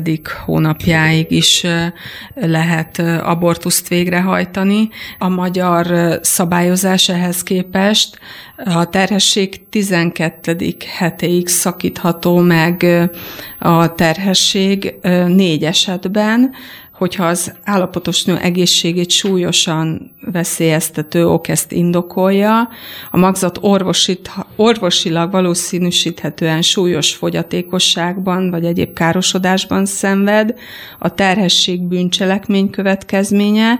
hónapjáig 0.45 1.31
is 1.31 1.65
lehet 2.35 2.99
abortuszt 3.23 3.87
végrehajtani. 3.87 4.89
A 5.19 5.29
magyar 5.29 5.87
szabályozás 6.21 7.09
ehhez 7.09 7.43
képest 7.43 8.19
a 8.63 8.89
terhesség 8.89 9.69
12. 9.69 10.75
hetéig 10.97 11.47
szakítható 11.47 12.37
meg 12.37 12.85
a 13.59 13.95
terhesség 13.95 14.95
négy 15.27 15.63
esetben, 15.63 16.53
hogyha 16.97 17.25
az 17.25 17.53
állapotos 17.63 18.23
nő 18.23 18.37
egészségét 18.37 19.09
súlyosan 19.09 20.11
veszélyeztető 20.21 21.27
ok 21.27 21.47
ezt 21.47 21.71
indokolja, 21.71 22.69
a 23.11 23.17
magzat 23.17 23.57
orvosit, 23.61 24.31
orvosilag 24.55 25.31
valószínűsíthetően 25.31 26.61
súlyos 26.61 27.13
fogyatékosságban 27.15 28.49
vagy 28.49 28.65
egyéb 28.65 28.93
károsodásban 28.93 29.85
szenved, 29.85 30.53
a 30.99 31.13
terhesség 31.13 31.81
bűncselekmény 31.81 32.69
következménye, 32.69 33.79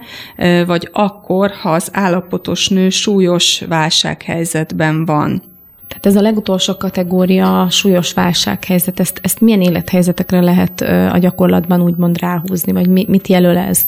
vagy 0.65 0.89
akkor, 0.91 1.51
ha 1.51 1.69
az 1.69 1.89
állapotos 1.93 2.67
nő 2.67 2.89
súlyos 2.89 3.62
válsághelyzetben 3.67 5.05
van. 5.05 5.54
Tehát 6.00 6.06
ez 6.06 6.16
a 6.16 6.22
legutolsó 6.22 6.78
kategória, 6.78 7.62
a 7.62 7.70
súlyos 7.70 8.14
válsághelyzet, 8.14 9.00
ezt, 9.00 9.20
ezt 9.22 9.42
milyen 9.42 9.62
élethelyzetekre 9.62 10.42
lehet 10.42 10.82
a 11.12 11.18
gyakorlatban 11.18 11.82
úgymond 11.82 12.20
ráhúzni, 12.20 12.72
vagy 12.72 12.88
mi, 12.88 13.06
mit 13.10 13.28
jelöl 13.28 13.58
ez? 13.58 13.86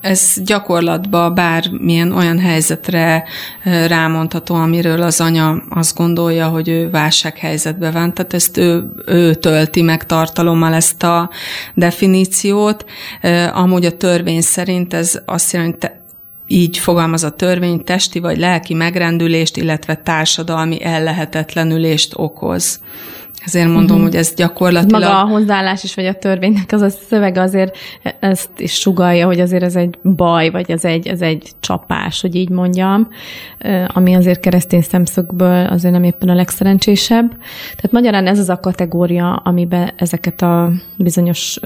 Ez 0.00 0.34
gyakorlatban 0.44 1.34
bármilyen 1.34 2.12
olyan 2.12 2.38
helyzetre 2.38 3.24
rámondható, 3.86 4.54
amiről 4.54 5.02
az 5.02 5.20
anya 5.20 5.62
azt 5.70 5.96
gondolja, 5.96 6.48
hogy 6.48 6.68
ő 6.68 6.90
válsághelyzetben 6.90 7.92
van. 7.92 8.14
Tehát 8.14 8.34
ezt 8.34 8.56
ő, 8.56 8.92
ő 9.06 9.34
tölti 9.34 9.82
meg 9.82 10.06
tartalommal 10.06 10.74
ezt 10.74 11.02
a 11.02 11.30
definíciót. 11.74 12.84
Amúgy 13.52 13.84
a 13.84 13.96
törvény 13.96 14.40
szerint 14.40 14.94
ez 14.94 15.20
azt 15.26 15.52
jelenti, 15.52 15.86
így 16.52 16.78
fogalmaz 16.78 17.24
a 17.24 17.30
törvény, 17.30 17.84
testi 17.84 18.18
vagy 18.18 18.38
lelki 18.38 18.74
megrendülést, 18.74 19.56
illetve 19.56 19.94
társadalmi 19.94 20.84
ellehetetlenülést 20.84 22.12
okoz. 22.16 22.80
Ezért 23.44 23.66
mondom, 23.66 23.96
uh-huh. 23.96 24.02
hogy 24.02 24.14
ez 24.18 24.34
gyakorlatilag... 24.34 25.02
Maga 25.02 25.20
a 25.20 25.26
hozzáállás 25.26 25.82
is, 25.82 25.94
vagy 25.94 26.06
a 26.06 26.14
törvénynek 26.14 26.72
az 26.72 26.80
a 26.80 26.88
szöveg 26.88 27.36
azért 27.36 27.76
ezt 28.20 28.50
is 28.56 28.72
sugalja, 28.72 29.26
hogy 29.26 29.40
azért 29.40 29.62
ez 29.62 29.76
egy 29.76 29.98
baj, 30.02 30.50
vagy 30.50 30.70
ez 30.70 30.84
egy, 30.84 31.06
ez 31.06 31.20
egy 31.20 31.50
csapás, 31.60 32.20
hogy 32.20 32.34
így 32.34 32.48
mondjam, 32.48 33.08
ami 33.86 34.14
azért 34.14 34.40
keresztény 34.40 34.82
szemszögből 34.82 35.66
azért 35.66 35.92
nem 35.92 36.04
éppen 36.04 36.28
a 36.28 36.34
legszerencsésebb. 36.34 37.30
Tehát 37.76 37.92
magyarán 37.92 38.26
ez 38.26 38.38
az 38.38 38.48
a 38.48 38.60
kategória, 38.60 39.34
amiben 39.34 39.90
ezeket 39.96 40.42
a 40.42 40.70
bizonyos 40.96 41.58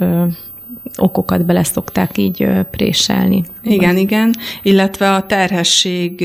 okokat 0.97 1.45
bele 1.45 1.65
szokták 1.65 2.19
így 2.19 2.49
préselni. 2.71 3.43
Igen, 3.63 3.93
vagy? 3.93 4.03
igen, 4.03 4.35
illetve 4.63 5.15
a 5.15 5.27
terhesség 5.27 6.25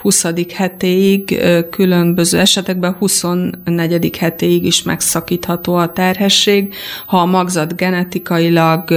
20. 0.00 0.26
hetéig, 0.54 1.44
különböző 1.70 2.38
esetekben 2.38 2.92
24. 2.92 4.16
hetéig 4.16 4.64
is 4.64 4.82
megszakítható 4.82 5.74
a 5.74 5.92
terhesség, 5.92 6.74
ha 7.06 7.18
a 7.18 7.26
magzat 7.26 7.76
genetikailag 7.76 8.94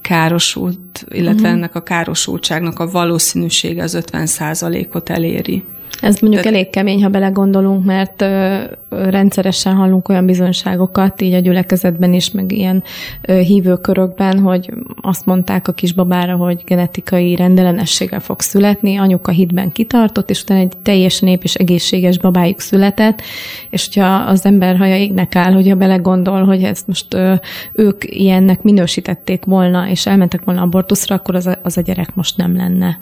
károsult, 0.00 1.06
illetve 1.08 1.40
uh-huh. 1.40 1.50
ennek 1.50 1.74
a 1.74 1.82
károsultságnak 1.82 2.78
a 2.78 2.90
valószínűsége 2.90 3.82
az 3.82 3.98
50% 4.12 4.92
ot 4.92 5.10
eléri. 5.10 5.64
Ez 6.00 6.18
mondjuk 6.20 6.42
Tehát... 6.42 6.58
elég 6.58 6.70
kemény, 6.70 7.02
ha 7.02 7.08
belegondolunk, 7.08 7.84
mert 7.84 8.22
ö, 8.22 8.62
rendszeresen 8.88 9.74
hallunk 9.74 10.08
olyan 10.08 10.26
bizonyságokat, 10.26 11.20
így 11.20 11.34
a 11.34 11.38
gyülekezetben 11.38 12.12
is, 12.12 12.30
meg 12.30 12.52
ilyen 12.52 12.82
ö, 13.22 13.38
hívőkörökben, 13.38 14.38
hogy 14.38 14.72
azt 15.00 15.26
mondták 15.26 15.68
a 15.68 15.72
kisbabára, 15.72 16.36
hogy 16.36 16.62
genetikai 16.66 17.36
rendellenességgel 17.36 18.20
fog 18.20 18.40
születni, 18.40 18.96
anyuka 18.96 19.30
hitben 19.30 19.72
kitartott, 19.72 20.30
és 20.30 20.42
utána 20.42 20.60
egy 20.60 20.72
teljesen 20.82 21.28
nép 21.28 21.42
és 21.42 21.54
egészséges 21.54 22.18
babájuk 22.18 22.60
született, 22.60 23.22
és 23.70 23.86
hogyha 23.86 24.14
az 24.14 24.44
ember 24.44 24.76
haja 24.76 24.96
égnek 24.96 25.36
áll, 25.36 25.52
hogyha 25.52 25.76
belegondol, 25.76 26.44
hogy 26.44 26.62
ezt 26.62 26.86
most 26.86 27.14
ö, 27.14 27.34
ők 27.72 28.04
ilyennek 28.04 28.62
minősítették 28.62 29.44
volna, 29.44 29.88
és 29.88 30.06
elmentek 30.06 30.44
volna 30.44 30.62
abortuszra, 30.62 31.14
akkor 31.14 31.34
az 31.34 31.46
a, 31.46 31.58
az 31.62 31.76
a 31.76 31.80
gyerek 31.80 32.14
most 32.14 32.36
nem 32.36 32.56
lenne 32.56 32.98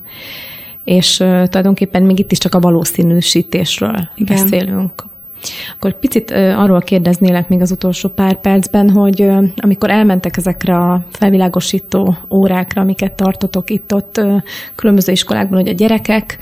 és 0.88 1.16
tulajdonképpen 1.16 2.02
még 2.02 2.18
itt 2.18 2.32
is 2.32 2.38
csak 2.38 2.54
a 2.54 2.60
valószínűsítésről 2.60 4.08
Igen. 4.14 4.36
beszélünk. 4.36 5.06
Akkor 5.74 5.98
picit 5.98 6.30
arról 6.30 6.80
kérdeznélek 6.80 7.48
még 7.48 7.60
az 7.60 7.70
utolsó 7.70 8.08
pár 8.08 8.40
percben, 8.40 8.90
hogy 8.90 9.30
amikor 9.56 9.90
elmentek 9.90 10.36
ezekre 10.36 10.76
a 10.76 11.04
felvilágosító 11.10 12.16
órákra, 12.30 12.80
amiket 12.80 13.12
tartotok 13.12 13.70
itt-ott 13.70 14.20
különböző 14.74 15.12
iskolákban, 15.12 15.58
hogy 15.58 15.68
a 15.68 15.72
gyerekek 15.72 16.38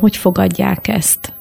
hogy 0.00 0.16
fogadják 0.16 0.88
ezt? 0.88 1.32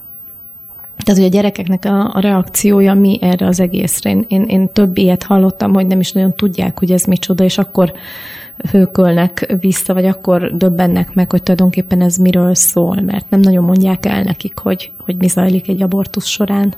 Tehát, 1.04 1.22
hogy 1.22 1.30
a 1.30 1.34
gyerekeknek 1.34 1.86
a, 1.86 2.12
a 2.14 2.20
reakciója 2.20 2.94
mi 2.94 3.20
erre 3.22 3.46
az 3.46 3.60
egészre. 3.60 4.10
Én, 4.10 4.26
én, 4.28 4.44
én 4.44 4.70
több 4.74 4.98
ilyet 4.98 5.24
hallottam, 5.24 5.74
hogy 5.74 5.88
nem 5.88 6.00
is 6.00 6.12
nagyon 6.12 6.36
tudják, 6.36 6.80
hogy 6.80 6.92
ez 6.92 7.04
micsoda, 7.04 7.44
és 7.44 7.58
akkor 7.58 7.94
hőkölnek 8.72 9.56
vissza, 9.60 9.94
vagy 9.94 10.06
akkor 10.06 10.58
döbbennek 10.58 11.14
meg, 11.14 11.32
hogy 11.32 11.44
tulajdonképpen 11.44 12.02
ez 12.02 12.18
miről 12.18 12.56
szól, 12.56 13.02
mert 13.02 13.30
nem 13.30 13.40
nagyon 13.40 13.64
mondják 13.64 14.06
el 14.06 14.24
nekik, 14.24 14.58
hogy, 14.58 14.92
hogy 14.98 15.16
mi 15.16 15.28
zajlik 15.28 15.68
egy 15.68 15.82
abortusz 15.82 16.26
során. 16.26 16.74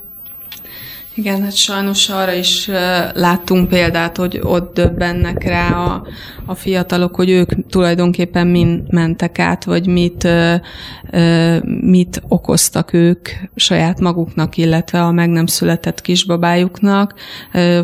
Igen, 1.16 1.44
hát 1.44 1.56
sajnos 1.56 2.10
arra 2.10 2.34
is 2.34 2.70
láttunk 3.14 3.70
példát, 3.70 4.18
hogy 4.18 4.40
ott 4.44 4.74
döbbennek 4.74 5.44
rá 5.44 5.70
a, 5.70 6.08
a 6.46 6.56
fiatalok, 6.56 7.16
hogy 7.16 7.30
ők 7.30 7.68
tulajdonképpen 7.70 8.48
mind 8.48 8.94
mentek 8.94 9.40
át, 9.40 9.64
vagy 9.64 9.88
mit, 9.88 10.28
mit 11.82 12.22
okoztak 12.28 12.94
ők 12.94 13.30
saját 13.56 14.00
maguknak, 14.00 14.58
illetve 14.58 15.02
a 15.02 15.12
meg 15.12 15.30
nem 15.30 15.46
született 15.46 16.02
kisbabájuknak. 16.02 17.14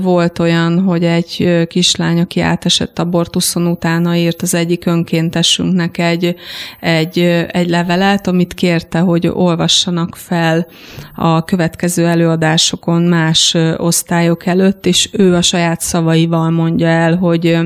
Volt 0.02 0.40
olyan, 0.40 0.80
hogy 0.80 1.04
egy 1.04 1.66
kislány, 1.68 2.20
aki 2.20 2.40
átesett 2.40 3.00
abortuszon 3.00 3.68
utána 3.68 4.16
írt 4.16 4.42
az 4.42 4.54
egyik 4.54 4.86
önkéntesünknek 4.86 5.98
egy, 5.98 6.36
egy, 6.80 7.20
egy 7.52 7.70
levelet, 7.70 8.28
amit 8.28 8.54
kérte, 8.54 9.00
hogy 9.00 9.28
olvassanak 9.28 10.16
fel 10.16 10.68
a 11.16 11.44
következő 11.44 12.08
előadásokon 12.08 13.02
más 13.20 13.58
osztályok 13.78 14.46
előtt, 14.46 14.86
és 14.86 15.10
ő 15.12 15.36
a 15.36 15.42
saját 15.42 15.82
szavaival 15.82 16.50
mondja 16.50 16.88
el, 16.88 17.16
hogy 17.16 17.60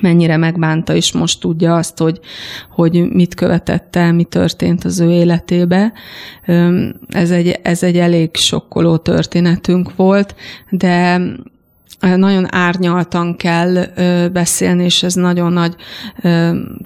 mennyire 0.00 0.36
megbánta, 0.36 0.94
és 0.94 1.12
most 1.12 1.40
tudja 1.40 1.76
azt, 1.76 1.98
hogy, 1.98 2.20
hogy 2.70 3.08
mit 3.08 3.34
követett 3.34 3.96
el, 3.96 4.12
mi 4.12 4.24
történt 4.24 4.84
az 4.84 5.00
ő 5.00 5.10
életébe. 5.10 5.92
Ez 7.08 7.30
egy, 7.30 7.58
ez 7.62 7.82
egy 7.82 7.98
elég 7.98 8.36
sokkoló 8.36 8.96
történetünk 8.96 9.96
volt, 9.96 10.34
de 10.70 11.20
nagyon 11.98 12.54
árnyaltan 12.54 13.36
kell 13.36 13.84
beszélni, 14.32 14.84
és 14.84 15.02
ez 15.02 15.14
nagyon 15.14 15.52
nagy 15.52 15.74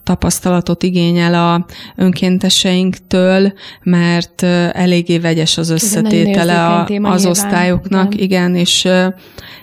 tapasztalatot 0.03 0.83
igényel 0.83 1.35
a 1.35 1.67
önkénteseinktől, 1.97 3.53
mert 3.83 4.43
eléggé 4.73 5.19
vegyes 5.19 5.59
az 5.59 5.71
összetétele 5.71 6.67
a, 6.67 6.87
az 7.03 7.27
osztályoknak, 7.27 8.15
igen, 8.15 8.25
igen 8.25 8.55
és, 8.55 8.89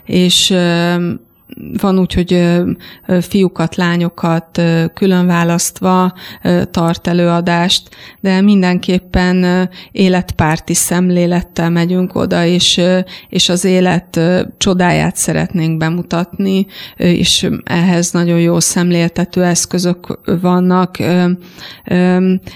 és 0.05 0.53
van 1.81 1.99
úgy, 1.99 2.13
hogy 2.13 2.59
fiúkat, 3.21 3.75
lányokat 3.75 4.61
külön 4.93 5.25
választva 5.25 6.13
tart 6.71 7.07
előadást, 7.07 7.89
de 8.19 8.41
mindenképpen 8.41 9.69
életpárti 9.91 10.73
szemlélettel 10.73 11.69
megyünk 11.69 12.15
oda, 12.15 12.45
és, 12.45 12.81
és 13.29 13.49
az 13.49 13.65
élet 13.65 14.19
csodáját 14.57 15.15
szeretnénk 15.15 15.77
bemutatni, 15.77 16.65
és 16.95 17.49
ehhez 17.63 18.11
nagyon 18.11 18.39
jó 18.39 18.59
szemléltető 18.59 19.43
eszközök 19.43 20.19
vannak. 20.41 20.97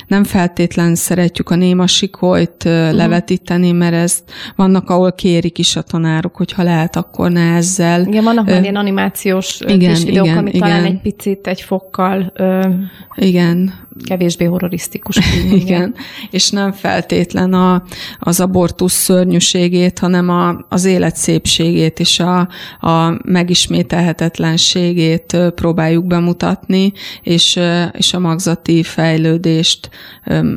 Nem 0.08 0.24
feltétlen 0.24 0.96
szeretjük 0.96 1.50
a 1.50 1.56
néma 1.56 1.88
sikolyt 1.88 2.64
levetíteni, 2.92 3.72
mert 3.72 3.94
ez 3.94 4.24
vannak, 4.56 4.90
ahol 4.90 5.14
kérik 5.14 5.58
is 5.58 5.76
a 5.76 5.82
tanárok, 5.82 6.36
hogyha 6.36 6.64
lehet, 6.64 6.96
akkor 6.96 7.32
ne 7.32 7.56
ezzel. 7.56 8.02
Igen, 8.02 8.24
vannak 8.24 8.46
már 8.46 8.62
ilyen 8.62 8.76
animációs 8.86 9.60
igen, 9.68 9.94
kis 9.94 10.04
videók, 10.04 10.26
igen, 10.26 10.38
ami 10.38 10.50
igen. 10.50 10.62
talán 10.62 10.86
egy 10.86 11.02
picit, 11.02 11.48
egy 11.48 11.62
fokkal 11.62 12.32
ö, 12.36 12.70
igen. 13.16 13.85
Kevésbé 14.04 14.46
horrorisztikus. 14.46 15.18
igen, 15.52 15.96
és 16.32 16.50
nem 16.50 16.72
feltétlen 16.72 17.54
a, 17.54 17.84
az 18.20 18.40
abortusz 18.40 18.94
szörnyűségét, 18.94 20.00
hanem 20.00 20.30
a, 20.30 20.66
az 20.70 20.86
élet 20.86 21.16
szépségét 21.16 22.00
és 22.00 22.20
a, 22.20 22.40
a 22.80 23.20
megismételhetetlenségét 23.24 25.38
próbáljuk 25.56 26.06
bemutatni, 26.06 26.94
és, 27.22 27.60
és 27.92 28.14
a 28.14 28.20
magzati 28.20 28.84
fejlődést 28.84 29.90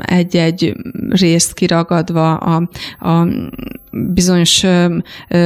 egy-egy 0.01 0.75
részt 1.11 1.55
kiragadva 1.55 2.37
a, 2.37 2.69
a 3.09 3.27
bizonyos 3.91 4.65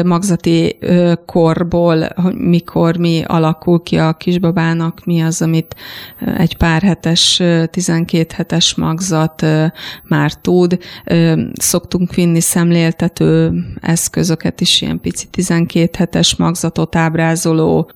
magzati 0.04 0.78
korból, 1.26 2.08
mikor 2.34 2.96
mi 2.96 3.22
alakul 3.26 3.82
ki 3.82 3.96
a 3.96 4.12
kisbabának, 4.12 5.04
mi 5.04 5.20
az, 5.20 5.42
amit 5.42 5.76
egy 6.36 6.56
pár 6.56 6.82
hetes, 6.82 7.42
12 7.82 8.34
hetes 8.34 8.74
magzat 8.74 9.46
már 10.02 10.34
tud. 10.34 10.78
Szoktunk 11.52 12.14
vinni 12.14 12.40
szemléltető 12.40 13.52
eszközöket 13.80 14.60
is, 14.60 14.80
ilyen 14.80 15.00
pici 15.00 15.26
12 15.30 15.90
hetes 15.98 16.36
magzatot 16.36 16.96
ábrázoló 16.96 17.90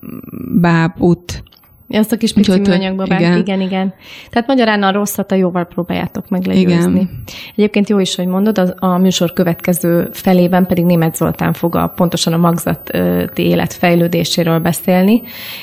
bábút, 0.61 1.43
ezt 1.89 2.13
a 2.13 2.17
kis 2.17 2.33
pici 2.33 2.51
Úgyhogy, 2.51 2.69
műanyagbabát, 2.69 3.21
igen. 3.21 3.39
igen, 3.39 3.61
igen. 3.61 3.95
Tehát 4.31 4.49
magyarán 4.49 4.83
a 4.83 4.93
rosszat 4.93 5.33
a 5.33 5.35
jóval 5.35 5.65
próbáljátok 5.65 6.29
meg 6.29 6.47
legyőzni. 6.47 7.01
Igen. 7.01 7.23
Egyébként 7.57 7.89
jó 7.89 7.99
is, 7.99 8.15
hogy 8.15 8.27
mondod, 8.27 8.59
az, 8.59 8.75
a 8.79 8.99
műsor 8.99 9.33
következő 9.33 10.09
felében 10.13 10.67
pedig 10.67 10.85
Német 10.85 11.17
Zoltán 11.17 11.53
fog 11.53 11.77
a, 11.77 11.87
pontosan 11.87 12.33
a 12.33 12.37
magzati 12.37 13.43
élet 13.43 13.73
fejlődéséről 13.73 14.59
beszélni. 14.59 15.13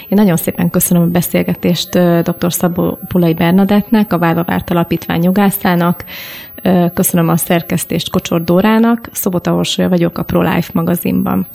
Én 0.10 0.18
nagyon 0.18 0.38
szépen 0.38 0.70
köszönöm 0.70 1.04
a 1.04 1.08
beszélgetést 1.08 1.90
dr. 2.24 2.54
Szabó 2.54 3.00
Pulai 3.08 3.34
Bernadettnek, 3.34 4.14
a 4.14 4.18
Válva 4.18 4.44
Várt 4.44 4.70
Alapítvány 4.70 5.24
jogászának, 5.24 6.04
Köszönöm 6.94 7.30
a 7.30 7.36
szerkesztést 7.36 8.10
Kocsor 8.10 8.44
Dórának, 8.44 9.10
Szobota 9.12 9.54
Orsolya 9.54 9.90
vagyok 9.90 10.18
a 10.18 10.24
ProLife 10.24 10.72
magazinban. 10.74 11.48